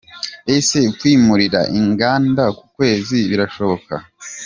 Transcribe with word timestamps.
Ese 0.55 0.79
kwimurira 0.97 1.61
inganda 1.79 2.43
ku 2.57 2.63
Kwezi 2.75 3.17
birashoboka?. 3.29 3.95